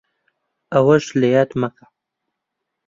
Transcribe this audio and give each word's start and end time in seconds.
ئەوەش 0.73 1.05
لەیاد 1.21 1.51
مەکە 1.61 1.85